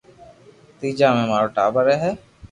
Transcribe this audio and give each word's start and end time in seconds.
تيجا 0.79 1.07
مي 1.15 1.23
مارو 1.31 1.47
ٽاٻر 1.55 1.81
رھي 1.87 1.95
ھي 2.03 2.11